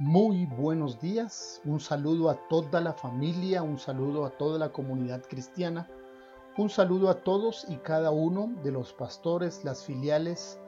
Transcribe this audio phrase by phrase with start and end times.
[0.00, 5.22] Muy buenos días, un saludo a toda la familia, un saludo a toda la comunidad
[5.28, 5.90] cristiana,
[6.56, 10.58] un saludo a todos y cada uno de los pastores, las filiales,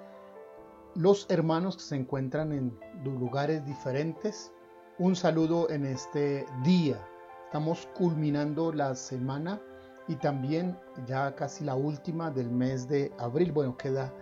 [0.95, 4.53] los hermanos que se encuentran en lugares diferentes.
[4.99, 6.99] Un saludo en este día.
[7.47, 9.63] Estamos culminando la semana
[10.09, 13.51] y también ya casi la última del mes de abril.
[13.51, 14.13] Bueno, queda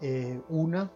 [0.00, 0.90] eh, una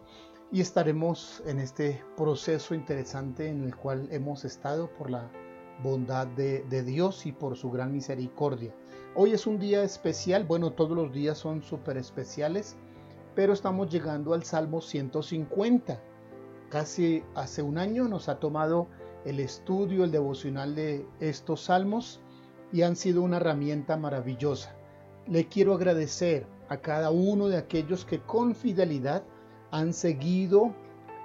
[0.51, 5.31] y estaremos en este proceso interesante en el cual hemos estado por la
[5.81, 8.75] bondad de, Dios y por su gran misericordia.
[9.15, 12.75] Hoy es un día especial, bueno, todos los días son súper especiales,
[13.33, 16.01] pero estamos llegando al Salmo 150.
[16.69, 18.87] Casi hace un año nos ha tomado
[19.23, 22.19] el estudio, el devocional de estos salmos
[22.73, 24.75] y han sido una herramienta maravillosa.
[25.27, 29.23] Le quiero agradecer a cada uno de aquellos que con fidelidad
[29.71, 30.73] han seguido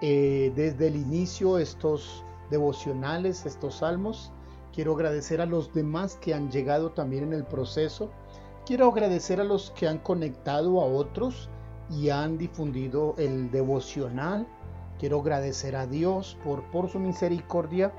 [0.00, 4.32] eh, desde el inicio estos devocionales, estos salmos.
[4.72, 8.10] Quiero agradecer a los demás que han llegado también en el proceso.
[8.66, 11.48] Quiero agradecer a los que han conectado a otros
[11.90, 14.46] y han difundido el devocional.
[14.98, 17.92] Quiero agradecer a Dios por, por su misericordia.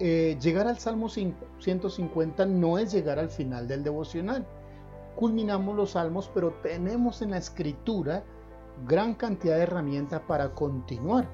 [0.00, 4.46] Eh, llegar al Salmo 150 no es llegar al final del devocional.
[5.16, 8.24] Culminamos los salmos, pero tenemos en la escritura
[8.86, 11.28] gran cantidad de herramientas para continuar.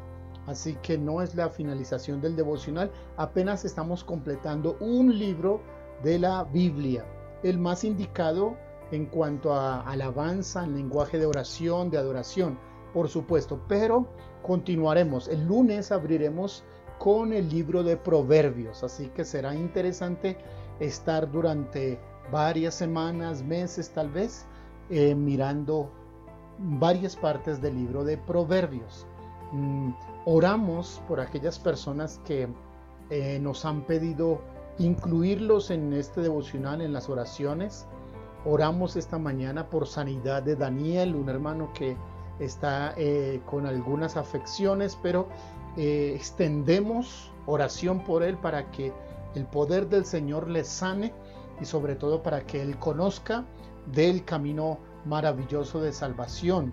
[0.47, 5.61] Así que no es la finalización del devocional, apenas estamos completando un libro
[6.03, 7.05] de la Biblia,
[7.43, 8.57] el más indicado
[8.91, 12.59] en cuanto a alabanza, en lenguaje de oración, de adoración,
[12.95, 14.09] por supuesto, pero
[14.43, 15.29] continuaremos.
[15.29, 16.65] El lunes abriremos
[16.99, 20.39] con el libro de Proverbios, así que será interesante
[20.81, 22.01] estar durante
[22.33, 24.47] varias semanas, meses tal vez,
[24.91, 25.91] eh, mirando
[26.59, 29.07] varias partes del libro de Proverbios.
[29.53, 29.91] Mm,
[30.25, 32.49] oramos por aquellas personas que
[33.11, 34.41] eh, nos han pedido
[34.79, 37.87] incluirlos en este devocional, en las oraciones.
[38.45, 41.97] Oramos esta mañana por sanidad de Daniel, un hermano que
[42.39, 45.29] está eh, con algunas afecciones, pero
[45.77, 48.93] eh, extendemos oración por él para que
[49.35, 51.13] el poder del Señor le sane
[51.61, 53.45] y sobre todo para que él conozca
[53.93, 56.73] del camino maravilloso de salvación.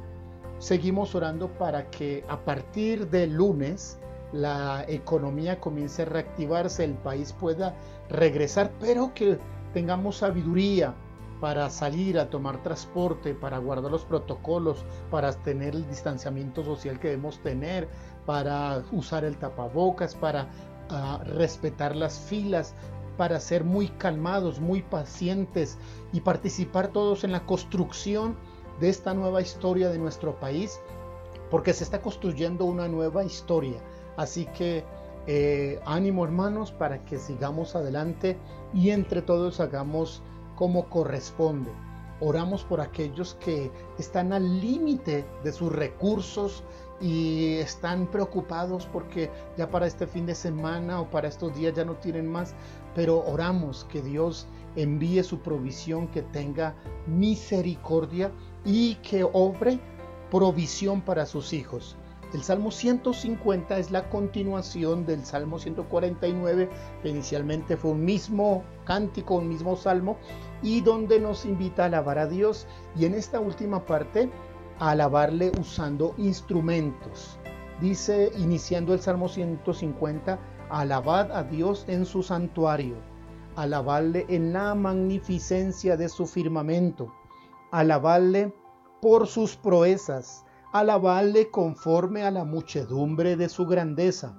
[0.59, 3.97] Seguimos orando para que a partir de lunes
[4.31, 7.75] la economía comience a reactivarse, el país pueda
[8.09, 9.39] regresar, pero que
[9.73, 10.93] tengamos sabiduría
[11.39, 17.09] para salir a tomar transporte, para guardar los protocolos, para tener el distanciamiento social que
[17.09, 17.87] debemos tener,
[18.25, 20.47] para usar el tapabocas, para
[20.89, 22.73] ah, respetar las filas,
[23.17, 25.77] para ser muy calmados, muy pacientes
[26.13, 28.35] y participar todos en la construcción
[28.79, 30.79] de esta nueva historia de nuestro país,
[31.49, 33.79] porque se está construyendo una nueva historia.
[34.17, 34.83] Así que
[35.27, 38.37] eh, ánimo hermanos para que sigamos adelante
[38.73, 40.21] y entre todos hagamos
[40.55, 41.71] como corresponde.
[42.21, 46.63] Oramos por aquellos que están al límite de sus recursos,
[47.01, 51.85] y están preocupados porque ya para este fin de semana o para estos días ya
[51.85, 52.53] no tienen más,
[52.93, 56.75] pero oramos que Dios envíe su provisión, que tenga
[57.07, 58.31] misericordia
[58.63, 59.79] y que obre
[60.31, 61.97] provisión para sus hijos.
[62.33, 66.69] El Salmo 150 es la continuación del Salmo 149,
[67.01, 70.17] que inicialmente fue un mismo cántico, un mismo salmo,
[70.61, 72.67] y donde nos invita a alabar a Dios.
[72.97, 74.29] Y en esta última parte
[74.79, 77.39] alabarle usando instrumentos.
[77.81, 82.95] Dice, iniciando el Salmo 150, alabad a Dios en su santuario,
[83.55, 87.13] alabadle en la magnificencia de su firmamento,
[87.71, 88.53] alabadle
[89.01, 94.37] por sus proezas, alabadle conforme a la muchedumbre de su grandeza,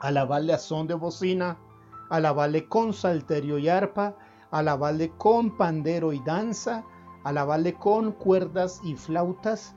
[0.00, 1.58] alabadle a son de bocina,
[2.10, 4.16] alabadle con salterio y arpa,
[4.50, 6.84] alabadle con pandero y danza,
[7.24, 9.74] alabarle con cuerdas y flautas,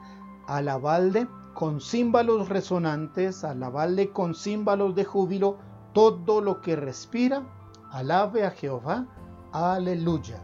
[0.47, 5.57] alabarle con címbalos resonantes, alabarle con címbalos de júbilo,
[5.93, 7.43] todo lo que respira,
[7.91, 9.07] alabe a Jehová,
[9.51, 10.41] aleluya.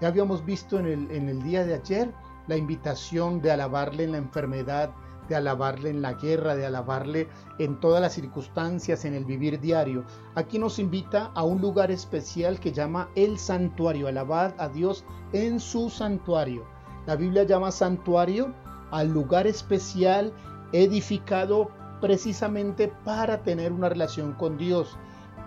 [0.00, 2.14] Ya habíamos visto en el, en el día de ayer
[2.46, 4.90] la invitación de alabarle en la enfermedad,
[5.28, 7.28] de alabarle en la guerra, de alabarle
[7.58, 10.04] en todas las circunstancias, en el vivir diario.
[10.34, 15.60] Aquí nos invita a un lugar especial que llama el santuario, alabad a Dios en
[15.60, 16.64] su santuario.
[17.06, 18.54] La Biblia llama santuario
[18.90, 20.32] al lugar especial
[20.72, 24.96] edificado precisamente para tener una relación con Dios.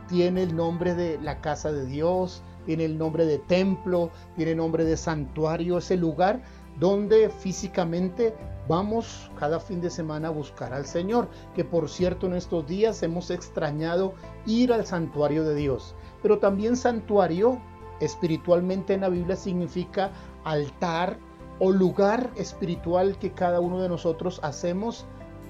[0.07, 4.83] Tiene el nombre de la casa de Dios, tiene el nombre de templo, tiene nombre
[4.83, 6.43] de santuario, ese lugar
[6.79, 8.35] donde físicamente
[8.67, 13.01] vamos cada fin de semana a buscar al Señor, que por cierto en estos días
[13.03, 14.13] hemos extrañado
[14.45, 15.95] ir al santuario de Dios.
[16.21, 17.59] Pero también santuario
[17.99, 20.11] espiritualmente en la Biblia significa
[20.43, 21.17] altar
[21.59, 25.05] o lugar espiritual que cada uno de nosotros hacemos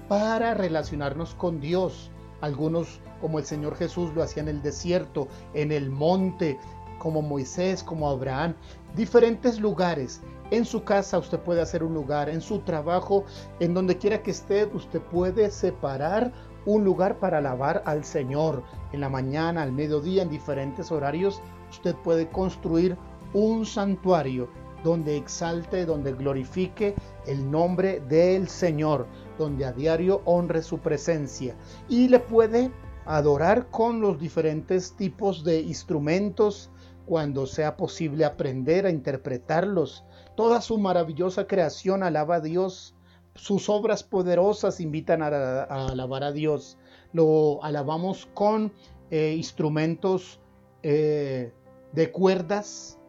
[0.08, 2.12] para relacionarnos con Dios.
[2.40, 6.58] Algunos como el Señor Jesús lo hacía en el desierto, en el monte,
[7.00, 8.56] como Moisés, como Abraham,
[8.96, 10.22] diferentes lugares.
[10.50, 13.26] En su casa usted puede hacer un lugar, en su trabajo,
[13.60, 16.32] en donde quiera que esté, usted puede separar
[16.66, 18.64] un lugar para alabar al Señor.
[18.94, 22.98] En la mañana, al mediodía, en diferentes horarios, usted puede construir
[23.34, 24.50] un santuario
[24.84, 26.96] donde exalte, donde glorifique
[27.26, 29.06] el nombre del Señor,
[29.38, 31.56] donde a diario honre su presencia
[31.90, 32.72] y le puede
[33.06, 36.70] adorar con los diferentes tipos de instrumentos
[37.06, 40.04] cuando sea posible aprender a interpretarlos.
[40.38, 42.96] Toda su maravillosa creación alaba a Dios.
[43.34, 46.78] Sus obras poderosas invitan a, alabar a Dios.
[47.12, 48.72] Lo alabamos con
[49.10, 50.40] eh, instrumentos
[50.84, 51.52] eh,
[51.92, 53.00] de cuerdas,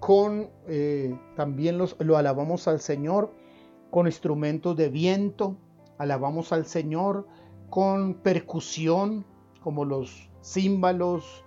[0.00, 3.34] con eh, también lo alabamos al Señor
[3.90, 5.58] con instrumentos de viento,
[5.98, 7.28] alabamos al Señor
[7.68, 9.26] con percusión,
[9.62, 11.44] como los címbalos,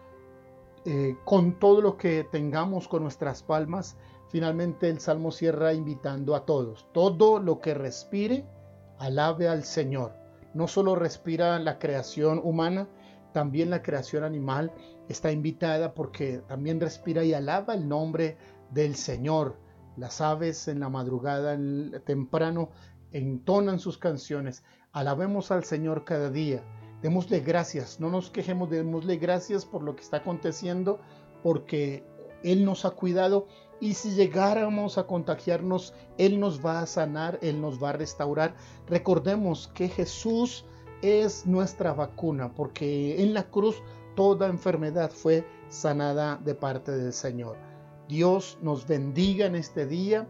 [1.23, 3.97] con todo lo que tengamos con nuestras palmas.
[4.35, 8.45] Finalmente el Salmo cierra invitando a todos, todo lo que respire,
[8.97, 10.11] alabe al Señor.
[10.53, 12.89] No solo respira la creación humana,
[13.31, 14.73] también la creación animal
[15.07, 18.37] está invitada porque también respira y alaba el nombre
[18.71, 19.55] del Señor.
[19.95, 21.57] Las aves en la madrugada
[22.03, 22.71] temprano
[23.13, 24.65] entonan sus canciones.
[24.91, 26.61] Alabemos al Señor cada día.
[27.01, 30.99] Démosle gracias, no nos quejemos, démosle gracias por lo que está aconteciendo,
[31.41, 32.03] porque
[32.43, 33.47] Él nos ha cuidado
[33.79, 38.55] y si llegáramos a contagiarnos, Él nos va a sanar, Él nos va a restaurar.
[38.87, 40.65] Recordemos que Jesús
[41.01, 43.81] es nuestra vacuna, porque en la cruz
[44.15, 47.57] toda enfermedad fue sanada de parte del Señor.
[48.07, 50.27] Dios nos bendiga en este día.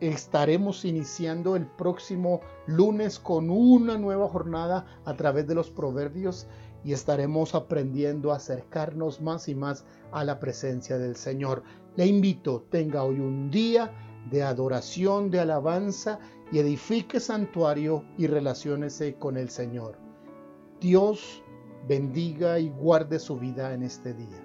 [0.00, 6.46] Estaremos iniciando el próximo lunes con una nueva jornada a través de los proverbios
[6.84, 11.62] y estaremos aprendiendo a acercarnos más y más a la presencia del Señor.
[11.96, 13.92] Le invito, tenga hoy un día
[14.30, 16.18] de adoración, de alabanza
[16.50, 19.98] y edifique santuario y relaciónese con el Señor.
[20.80, 21.42] Dios
[21.86, 24.41] bendiga y guarde su vida en este día.